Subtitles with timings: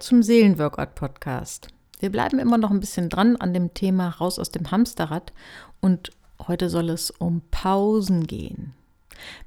[0.00, 1.68] zum Seelenworkout-Podcast.
[1.98, 5.32] Wir bleiben immer noch ein bisschen dran an dem Thema raus aus dem Hamsterrad
[5.80, 6.12] und
[6.46, 8.74] heute soll es um Pausen gehen.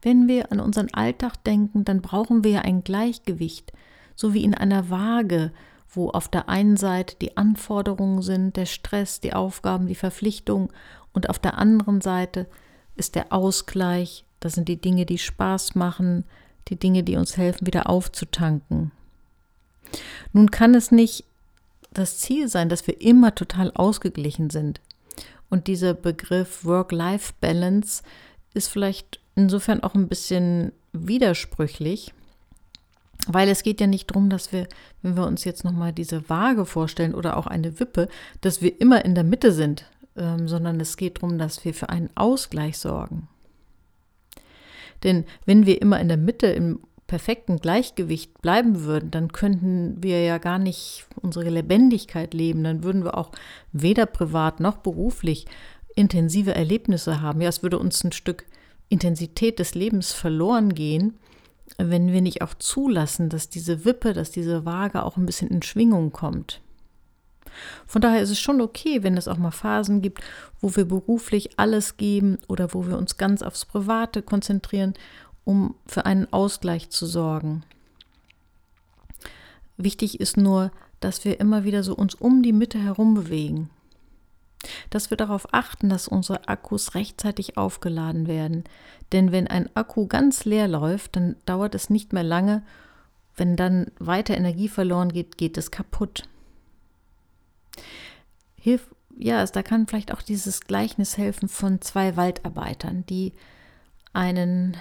[0.01, 3.71] Wenn wir an unseren Alltag denken, dann brauchen wir ja ein Gleichgewicht,
[4.15, 5.53] so wie in einer Waage,
[5.89, 10.69] wo auf der einen Seite die Anforderungen sind, der Stress, die Aufgaben, die Verpflichtungen
[11.13, 12.47] und auf der anderen Seite
[12.95, 16.25] ist der Ausgleich, das sind die Dinge, die Spaß machen,
[16.67, 18.91] die Dinge, die uns helfen, wieder aufzutanken.
[20.33, 21.25] Nun kann es nicht
[21.93, 24.79] das Ziel sein, dass wir immer total ausgeglichen sind.
[25.49, 28.03] Und dieser Begriff Work-Life-Balance
[28.53, 32.13] ist vielleicht insofern auch ein bisschen widersprüchlich,
[33.27, 34.67] weil es geht ja nicht darum, dass wir,
[35.01, 38.07] wenn wir uns jetzt nochmal diese Waage vorstellen oder auch eine Wippe,
[38.39, 39.85] dass wir immer in der Mitte sind,
[40.15, 43.27] ähm, sondern es geht darum, dass wir für einen Ausgleich sorgen.
[45.03, 46.79] Denn wenn wir immer in der Mitte im
[47.11, 52.63] perfekten Gleichgewicht bleiben würden, dann könnten wir ja gar nicht unsere Lebendigkeit leben.
[52.63, 53.31] Dann würden wir auch
[53.73, 55.45] weder privat noch beruflich
[55.93, 57.41] intensive Erlebnisse haben.
[57.41, 58.45] Ja, es würde uns ein Stück
[58.87, 61.19] Intensität des Lebens verloren gehen,
[61.77, 65.63] wenn wir nicht auch zulassen, dass diese Wippe, dass diese Waage auch ein bisschen in
[65.63, 66.61] Schwingung kommt.
[67.85, 70.21] Von daher ist es schon okay, wenn es auch mal Phasen gibt,
[70.61, 74.93] wo wir beruflich alles geben oder wo wir uns ganz aufs Private konzentrieren,
[75.43, 77.63] um für einen Ausgleich zu sorgen.
[79.77, 83.69] Wichtig ist nur, dass wir immer wieder so uns um die Mitte herum bewegen.
[84.91, 88.63] Dass wir darauf achten, dass unsere Akkus rechtzeitig aufgeladen werden.
[89.11, 92.61] Denn wenn ein Akku ganz leer läuft, dann dauert es nicht mehr lange.
[93.35, 96.23] Wenn dann weiter Energie verloren geht, geht es kaputt.
[98.55, 103.33] Hilf, ja, da kann vielleicht auch dieses Gleichnis helfen von zwei Waldarbeitern, die
[104.13, 104.77] einen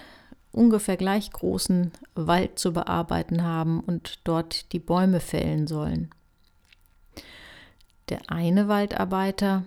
[0.52, 6.10] ungefähr gleich großen Wald zu bearbeiten haben und dort die Bäume fällen sollen.
[8.08, 9.64] Der eine Waldarbeiter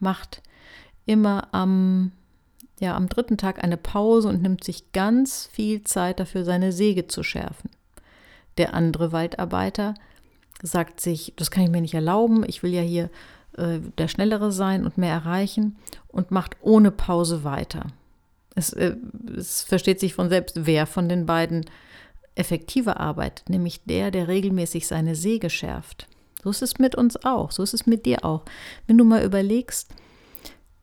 [0.00, 0.42] macht
[1.06, 2.12] immer am,
[2.80, 7.06] ja, am dritten Tag eine Pause und nimmt sich ganz viel Zeit dafür, seine Säge
[7.06, 7.70] zu schärfen.
[8.58, 9.94] Der andere Waldarbeiter
[10.62, 13.10] sagt sich, das kann ich mir nicht erlauben, ich will ja hier
[13.56, 15.76] äh, der Schnellere sein und mehr erreichen
[16.08, 17.86] und macht ohne Pause weiter.
[18.54, 18.96] Es, äh,
[19.36, 21.66] es versteht sich von selbst, wer von den beiden
[22.34, 26.08] effektiver arbeitet, nämlich der, der regelmäßig seine Säge schärft.
[26.42, 28.44] So ist es mit uns auch, so ist es mit dir auch.
[28.86, 29.94] Wenn du mal überlegst,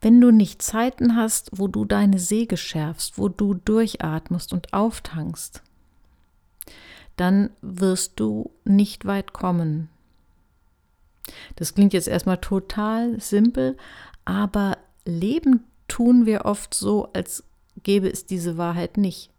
[0.02, 5.64] wenn du nicht Zeiten hast, wo du deine Säge schärfst, wo du durchatmest und auftankst,
[7.16, 9.90] dann wirst du nicht weit kommen.
[11.56, 13.76] Das klingt jetzt erstmal total simpel,
[14.24, 17.44] aber Leben tun wir oft so, als
[17.88, 19.32] gäbe es diese Wahrheit nicht.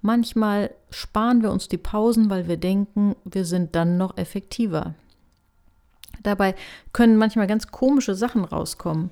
[0.00, 4.94] Manchmal sparen wir uns die Pausen, weil wir denken, wir sind dann noch effektiver.
[6.22, 6.54] Dabei
[6.94, 9.10] können manchmal ganz komische Sachen rauskommen.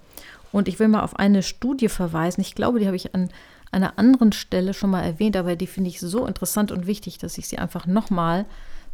[0.53, 2.41] Und ich will mal auf eine Studie verweisen.
[2.41, 3.29] Ich glaube, die habe ich an
[3.71, 7.37] einer anderen Stelle schon mal erwähnt, aber die finde ich so interessant und wichtig, dass
[7.37, 8.47] ich sie einfach nochmal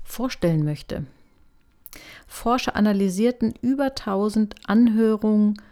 [0.03, 1.06] vorstellen möchte.
[2.27, 5.62] Forscher analysierten über 1000 Anhörungen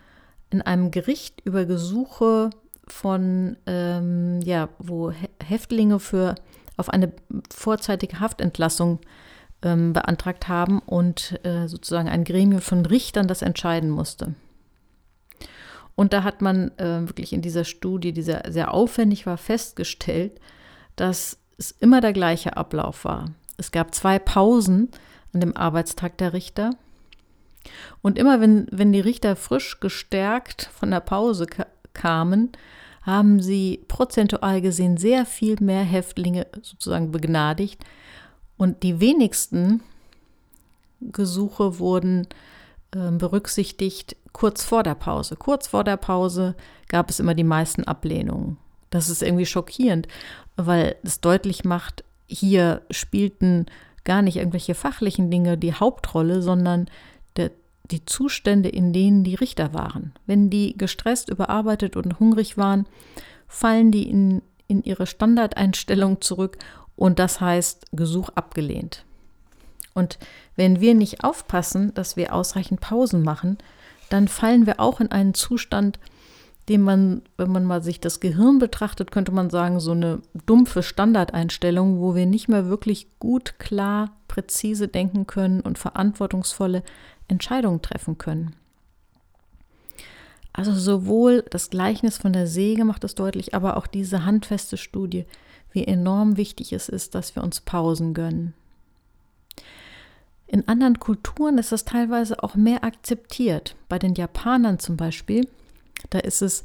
[0.50, 2.50] in einem Gericht über Gesuche
[2.92, 6.34] von, ähm, ja, wo Häftlinge für
[6.76, 7.12] auf eine
[7.52, 9.00] vorzeitige Haftentlassung
[9.62, 14.34] ähm, beantragt haben und äh, sozusagen ein Gremium von Richtern das entscheiden musste.
[15.94, 20.38] Und da hat man äh, wirklich in dieser Studie, die sehr, sehr aufwendig war, festgestellt,
[20.94, 23.30] dass es immer der gleiche Ablauf war.
[23.56, 24.90] Es gab zwei Pausen
[25.32, 26.70] an dem Arbeitstag der Richter.
[28.02, 32.52] Und immer wenn, wenn die Richter frisch gestärkt von der Pause ka kamen,
[33.02, 37.84] haben sie prozentual gesehen sehr viel mehr Häftlinge sozusagen begnadigt.
[38.56, 39.82] Und die wenigsten
[41.00, 42.28] Gesuche wurden
[42.94, 45.36] äh, berücksichtigt kurz vor der Pause.
[45.36, 46.54] Kurz vor der Pause
[46.88, 48.56] gab es immer die meisten Ablehnungen.
[48.90, 50.06] Das ist irgendwie schockierend,
[50.56, 53.66] weil es deutlich macht, hier spielten
[54.04, 56.92] gar nicht irgendwelche fachlichen Dinge die Hauptrolle, sondern der,
[57.90, 60.12] die Zustände, in denen die Richter waren.
[60.26, 62.86] Wenn die gestresst, überarbeitet und hungrig waren,
[63.48, 66.58] fallen die in, in ihre Standardeinstellung zurück
[66.96, 69.04] und das heißt Gesuch abgelehnt.
[69.94, 70.18] Und
[70.56, 73.58] wenn wir nicht aufpassen, dass wir ausreichend Pausen machen,
[74.08, 75.98] dann fallen wir auch in einen Zustand,
[76.68, 80.82] den man, wenn man mal sich das Gehirn betrachtet, könnte man sagen, so eine dumpfe
[80.82, 86.82] Standardeinstellung, wo wir nicht mehr wirklich gut, klar, präzise denken können und verantwortungsvolle
[87.28, 88.54] Entscheidungen treffen können.
[90.52, 95.24] Also sowohl das Gleichnis von der Säge macht es deutlich, aber auch diese handfeste Studie,
[95.72, 98.52] wie enorm wichtig es ist, dass wir uns Pausen gönnen.
[100.46, 103.74] In anderen Kulturen ist das teilweise auch mehr akzeptiert.
[103.88, 105.48] Bei den Japanern zum Beispiel,
[106.10, 106.62] da ist es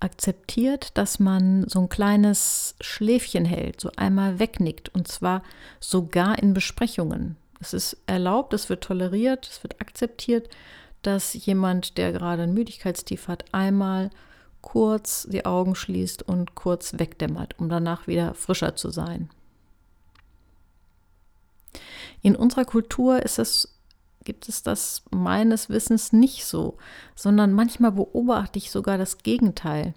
[0.00, 5.42] akzeptiert, dass man so ein kleines Schläfchen hält, so einmal wegnickt und zwar
[5.80, 7.36] sogar in Besprechungen.
[7.60, 10.48] Es ist erlaubt, es wird toleriert, es wird akzeptiert,
[11.02, 14.10] dass jemand, der gerade ein Müdigkeitstief hat, einmal
[14.60, 19.30] kurz die Augen schließt und kurz wegdämmert, um danach wieder frischer zu sein.
[22.22, 23.78] In unserer Kultur ist es,
[24.24, 26.78] gibt es das meines Wissens nicht so,
[27.14, 29.94] sondern manchmal beobachte ich sogar das Gegenteil.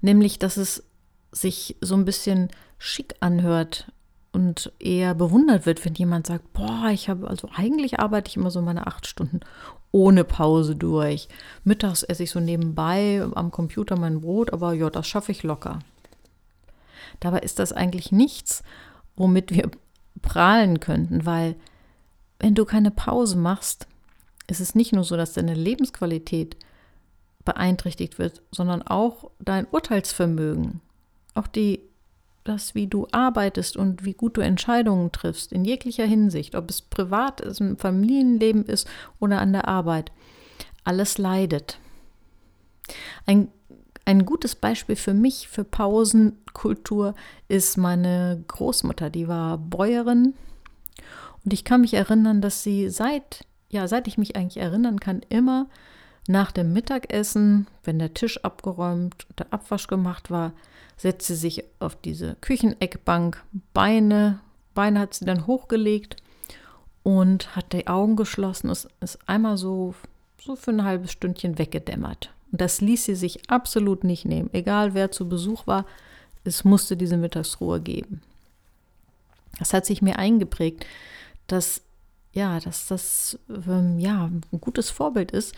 [0.00, 0.84] Nämlich, dass es
[1.32, 2.48] sich so ein bisschen
[2.78, 3.92] schick anhört
[4.32, 8.50] und eher bewundert wird, wenn jemand sagt, boah, ich habe, also eigentlich arbeite ich immer
[8.50, 9.40] so meine acht Stunden
[9.92, 11.28] ohne Pause durch.
[11.64, 15.80] Mittags esse ich so nebenbei am Computer mein Brot, aber ja, das schaffe ich locker.
[17.18, 18.62] Dabei ist das eigentlich nichts,
[19.16, 19.70] womit wir
[20.22, 21.56] prahlen könnten, weil
[22.38, 23.86] wenn du keine Pause machst,
[24.46, 26.56] ist es nicht nur so, dass deine Lebensqualität
[27.44, 30.80] beeinträchtigt wird, sondern auch dein Urteilsvermögen,
[31.34, 31.80] auch die
[32.44, 36.80] das, wie du arbeitest und wie gut du Entscheidungen triffst, in jeglicher Hinsicht, ob es
[36.82, 38.88] privat ist, im Familienleben ist
[39.18, 40.10] oder an der Arbeit,
[40.84, 41.78] alles leidet.
[43.26, 43.48] Ein,
[44.04, 47.14] ein gutes Beispiel für mich, für Pausenkultur,
[47.48, 50.34] ist meine Großmutter, die war Bäuerin.
[51.44, 55.20] Und ich kann mich erinnern, dass sie seit, ja, seit ich mich eigentlich erinnern kann,
[55.28, 55.68] immer
[56.26, 60.52] nach dem Mittagessen, wenn der Tisch abgeräumt und der Abwasch gemacht war,
[61.00, 63.42] setzte sich auf diese Kücheneckbank,
[63.72, 64.40] Beine,
[64.74, 66.16] Beine hat sie dann hochgelegt
[67.02, 69.94] und hat die Augen geschlossen, ist, ist einmal so,
[70.38, 72.34] so für ein halbes Stündchen weggedämmert.
[72.52, 74.50] Und das ließ sie sich absolut nicht nehmen.
[74.52, 75.86] Egal wer zu Besuch war,
[76.44, 78.20] es musste diese Mittagsruhe geben.
[79.58, 80.84] Das hat sich mir eingeprägt,
[81.46, 81.80] dass
[82.32, 85.54] ja, dass das ähm, ja ein gutes Vorbild ist,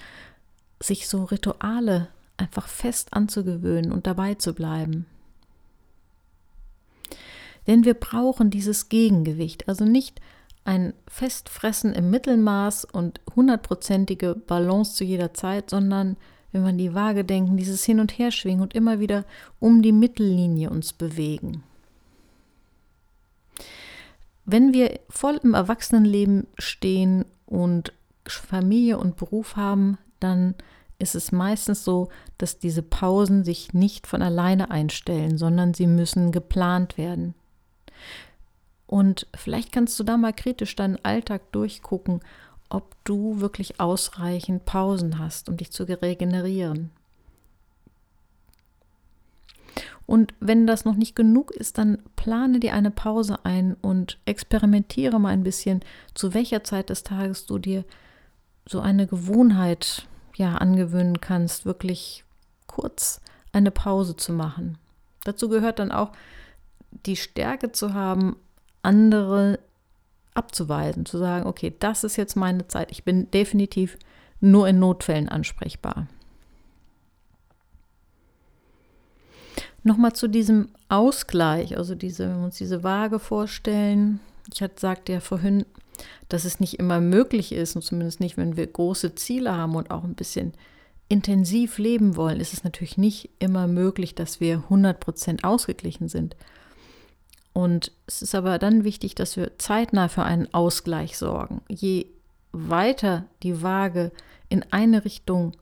[0.81, 5.07] sich so Rituale einfach fest anzugewöhnen und dabei zu bleiben.
[7.67, 10.21] Denn wir brauchen dieses Gegengewicht, also nicht
[10.65, 16.17] ein Festfressen im Mittelmaß und hundertprozentige Balance zu jeder Zeit, sondern
[16.53, 19.25] wenn wir an die Waage denken, dieses Hin- und Herschwingen und immer wieder
[19.59, 21.63] um die Mittellinie uns bewegen.
[24.45, 27.93] Wenn wir voll im Erwachsenenleben stehen und
[28.27, 30.55] Familie und Beruf haben, dann
[30.99, 36.33] ist es meistens so, dass diese Pausen sich nicht von alleine einstellen, sondern sie müssen
[36.33, 37.35] geplant werden.
[38.87, 42.21] Und vielleicht kannst du da mal kritisch deinen Alltag durchgucken,
[42.69, 46.91] ob du wirklich ausreichend Pausen hast, um dich zu regenerieren.
[50.07, 55.19] Und wenn das noch nicht genug ist, dann plane dir eine Pause ein und experimentiere
[55.19, 55.81] mal ein bisschen,
[56.15, 57.85] zu welcher Zeit des Tages du dir
[58.67, 60.07] so eine Gewohnheit
[60.37, 62.25] ja angewöhnen kannst, wirklich
[62.67, 63.21] kurz
[63.53, 64.79] eine Pause zu machen.
[65.25, 66.13] Dazu gehört dann auch
[67.07, 68.37] die Stärke zu haben,
[68.83, 69.59] andere
[70.35, 72.91] abzuweisen, zu sagen, okay, das ist jetzt meine Zeit.
[72.91, 73.99] Ich bin definitiv
[74.41, 76.09] nur in Notfällen ansprechbar.
[79.85, 84.21] Nochmal zu diesem Ausgleich, also diese, wenn wir uns diese Waage vorstellen.
[84.53, 85.65] Ich hatte sagte ja vorhin,
[86.29, 89.91] dass es nicht immer möglich ist, und zumindest nicht, wenn wir große Ziele haben und
[89.91, 90.53] auch ein bisschen
[91.09, 96.37] intensiv leben wollen, ist es natürlich nicht immer möglich, dass wir 100% ausgeglichen sind.
[97.53, 101.61] Und es ist aber dann wichtig, dass wir zeitnah für einen Ausgleich sorgen.
[101.69, 102.07] Je
[102.53, 104.13] weiter die Waage
[104.49, 105.53] in eine Richtung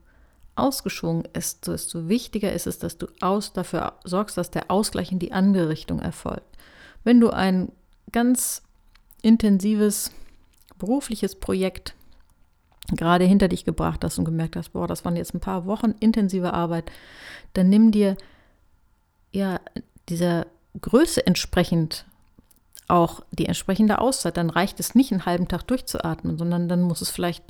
[0.54, 5.18] ausgeschwungen ist, desto wichtiger ist es, dass du aus, dafür sorgst, dass der Ausgleich in
[5.18, 6.56] die andere Richtung erfolgt.
[7.02, 7.72] Wenn du ein
[8.12, 8.62] ganz
[9.22, 10.10] intensives
[10.78, 11.94] berufliches Projekt
[12.96, 15.94] gerade hinter dich gebracht hast und gemerkt hast, boah, das waren jetzt ein paar Wochen
[16.00, 16.90] intensive Arbeit,
[17.52, 18.16] dann nimm dir
[19.32, 19.60] ja
[20.08, 20.46] dieser
[20.78, 22.04] Größe entsprechend
[22.88, 24.36] auch die entsprechende Auszeit.
[24.36, 27.44] Dann reicht es nicht, einen halben Tag durchzuatmen, sondern dann muss es vielleicht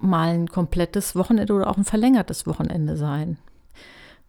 [0.00, 3.38] mal ein komplettes Wochenende oder auch ein verlängertes Wochenende sein.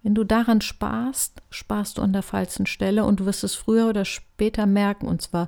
[0.03, 3.89] Wenn du daran sparst, sparst du an der falschen Stelle und du wirst es früher
[3.89, 5.47] oder später merken, und zwar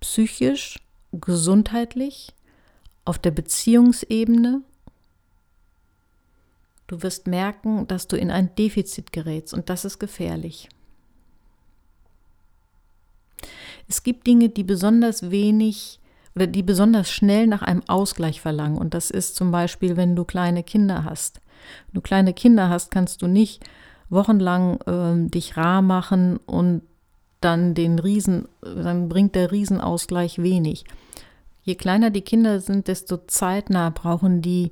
[0.00, 0.80] psychisch,
[1.12, 2.32] gesundheitlich,
[3.04, 4.62] auf der Beziehungsebene.
[6.86, 10.68] Du wirst merken, dass du in ein Defizit gerätst und das ist gefährlich.
[13.92, 16.00] Es gibt Dinge, die besonders wenig
[16.34, 18.78] oder die besonders schnell nach einem Ausgleich verlangen.
[18.78, 21.42] Und das ist zum Beispiel, wenn du kleine Kinder hast.
[21.88, 23.62] Wenn du kleine Kinder hast, kannst du nicht
[24.08, 26.80] wochenlang äh, dich rar machen und
[27.42, 30.86] dann den Riesen, dann bringt der Riesenausgleich wenig.
[31.62, 34.70] Je kleiner die Kinder sind, desto zeitnah brauchen die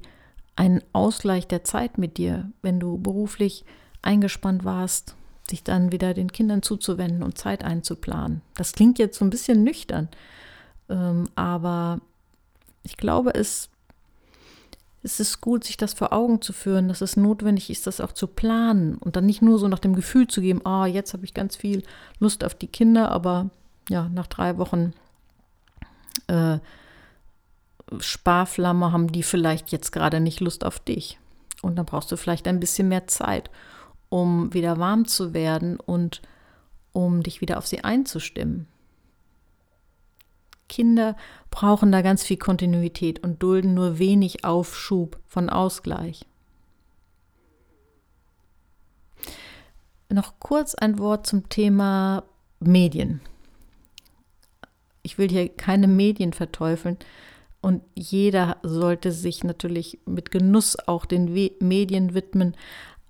[0.56, 3.66] einen Ausgleich der Zeit mit dir, wenn du beruflich
[4.00, 5.14] eingespannt warst,
[5.50, 8.40] sich dann wieder den Kindern zuzuwenden und Zeit einzuplanen.
[8.54, 10.08] Das klingt jetzt so ein bisschen nüchtern,
[10.88, 12.00] ähm, aber
[12.82, 13.68] ich glaube, es,
[15.02, 18.12] es ist gut, sich das vor Augen zu führen, dass es notwendig ist, das auch
[18.12, 21.24] zu planen und dann nicht nur so nach dem Gefühl zu geben, ah, jetzt habe
[21.24, 21.82] ich ganz viel
[22.18, 23.50] Lust auf die Kinder, aber
[23.88, 24.94] ja, nach drei Wochen
[26.28, 26.58] äh,
[27.98, 31.18] Sparflamme haben die vielleicht jetzt gerade nicht Lust auf dich.
[31.62, 33.50] Und dann brauchst du vielleicht ein bisschen mehr Zeit,
[34.10, 36.20] um wieder warm zu werden und
[36.92, 38.66] um dich wieder auf sie einzustimmen.
[40.68, 41.16] Kinder
[41.50, 46.26] brauchen da ganz viel Kontinuität und dulden nur wenig Aufschub von Ausgleich.
[50.08, 52.24] Noch kurz ein Wort zum Thema
[52.58, 53.20] Medien.
[55.02, 56.98] Ich will hier keine Medien verteufeln
[57.60, 62.56] und jeder sollte sich natürlich mit Genuss auch den Medien widmen.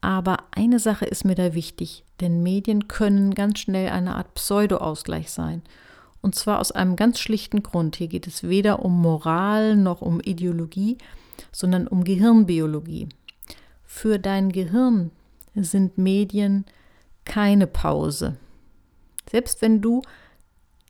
[0.00, 5.30] Aber eine Sache ist mir da wichtig, denn Medien können ganz schnell eine Art Pseudo-Ausgleich
[5.30, 5.62] sein.
[6.22, 7.96] Und zwar aus einem ganz schlichten Grund.
[7.96, 10.98] Hier geht es weder um Moral noch um Ideologie,
[11.52, 13.08] sondern um Gehirnbiologie.
[13.84, 15.10] Für dein Gehirn
[15.54, 16.64] sind Medien
[17.24, 18.36] keine Pause.
[19.30, 20.02] Selbst wenn du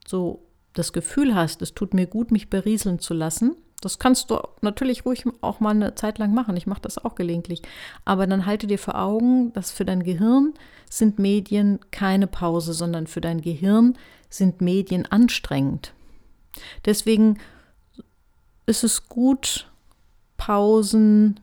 [0.07, 4.39] so das Gefühl hast, es tut mir gut, mich berieseln zu lassen, das kannst du
[4.61, 6.57] natürlich ruhig auch mal eine Zeit lang machen.
[6.57, 7.63] Ich mache das auch gelegentlich.
[8.05, 10.53] Aber dann halte dir vor Augen, dass für dein Gehirn
[10.91, 13.97] sind Medien keine Pause, sondern für dein Gehirn
[14.29, 15.95] sind Medien anstrengend.
[16.85, 17.39] Deswegen
[18.67, 19.67] ist es gut,
[20.37, 21.39] Pausen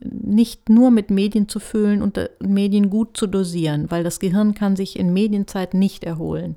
[0.00, 4.54] nicht nur mit Medien zu füllen und äh, Medien gut zu dosieren, weil das Gehirn
[4.54, 6.56] kann sich in Medienzeit nicht erholen.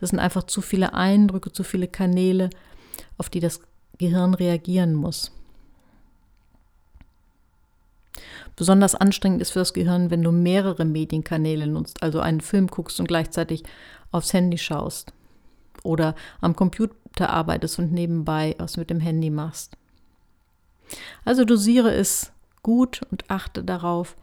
[0.00, 2.50] Das sind einfach zu viele Eindrücke, zu viele Kanäle,
[3.18, 3.60] auf die das
[3.98, 5.32] Gehirn reagieren muss.
[8.56, 12.98] Besonders anstrengend ist für das Gehirn, wenn du mehrere Medienkanäle nutzt, also einen Film guckst
[12.98, 13.62] und gleichzeitig
[14.10, 15.12] aufs Handy schaust
[15.84, 19.76] oder am Computer arbeitest und nebenbei was mit dem Handy machst.
[21.24, 24.16] Also dosiere es gut und achte darauf,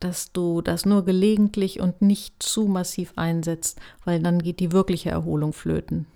[0.00, 5.10] dass du das nur gelegentlich und nicht zu massiv einsetzt, weil dann geht die wirkliche
[5.10, 6.06] Erholung flöten.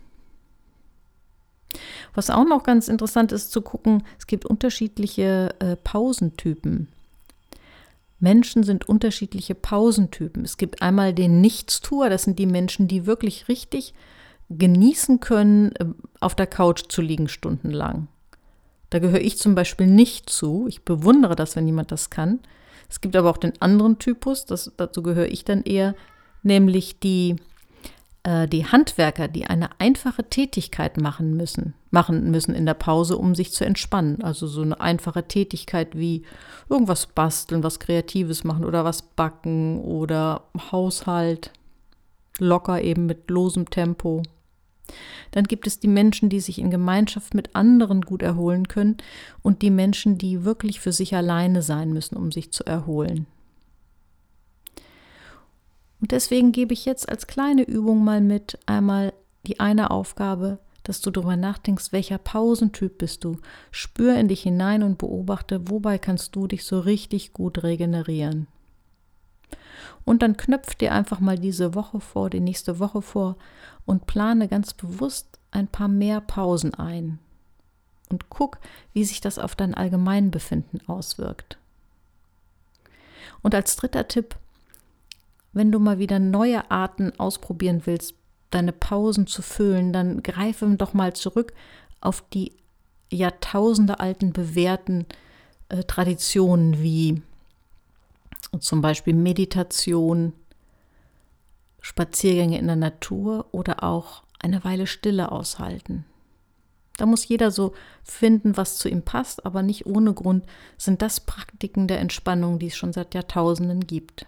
[2.14, 6.88] Was auch noch ganz interessant ist zu gucken, es gibt unterschiedliche äh, Pausentypen.
[8.18, 10.44] Menschen sind unterschiedliche Pausentypen.
[10.44, 13.94] Es gibt einmal den Nichtstuer, das sind die Menschen, die wirklich richtig
[14.49, 15.87] genießen können, äh,
[16.20, 18.08] auf der Couch zu liegen stundenlang.
[18.90, 20.66] Da gehöre ich zum Beispiel nicht zu.
[20.68, 22.40] Ich bewundere das, wenn jemand das kann.
[22.88, 25.96] Es gibt aber auch den anderen Typus, das, dazu gehöre ich dann eher,
[26.42, 27.37] nämlich die,
[28.26, 33.37] äh, die Handwerker, die eine einfache Tätigkeit machen müssen, machen müssen in der Pause, um
[33.37, 34.21] sich zu entspannen.
[34.21, 36.25] Also so eine einfache Tätigkeit wie
[36.68, 40.42] irgendwas basteln, was Kreatives machen oder was backen oder
[40.73, 41.52] Haushalt,
[42.38, 44.23] locker eben mit losem Tempo.
[45.30, 48.97] Dann gibt es die Menschen, die sich in Gemeinschaft mit anderen gut erholen können
[49.42, 53.26] und die Menschen, die wirklich für sich alleine sein müssen, um sich zu erholen.
[56.00, 59.12] Und deswegen gebe ich jetzt als kleine Übung mal mit einmal
[59.47, 63.38] die eine Aufgabe, dass du darüber nachdenkst, welcher Pausentyp bist du.
[63.71, 68.47] Spür in dich hinein und beobachte, wobei kannst du dich so richtig gut regenerieren.
[70.05, 73.37] Und dann knöpf dir einfach mal diese Woche vor, die nächste Woche vor
[73.85, 77.19] und plane ganz bewusst ein paar mehr Pausen ein.
[78.09, 78.59] Und guck,
[78.93, 81.59] wie sich das auf dein Allgemeinbefinden auswirkt.
[83.43, 84.37] Und als dritter Tipp,
[85.56, 88.14] wenn du mal wieder neue Arten ausprobieren willst,
[88.50, 91.54] deine Pausen zu füllen, dann greife doch mal zurück
[92.02, 92.52] auf die
[93.10, 95.06] Jahrtausende alten bewährten
[95.70, 97.22] äh, Traditionen wie
[98.60, 100.34] zum Beispiel Meditation,
[101.80, 106.04] Spaziergänge in der Natur oder auch eine Weile Stille aushalten.
[106.98, 107.72] Da muss jeder so
[108.04, 110.44] finden, was zu ihm passt, aber nicht ohne Grund
[110.76, 114.26] sind das Praktiken der Entspannung, die es schon seit Jahrtausenden gibt.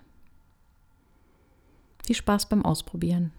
[2.09, 3.33] Viel Spaß beim Ausprobieren.